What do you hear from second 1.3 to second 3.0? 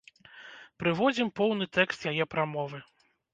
поўны тэкст яе прамовы.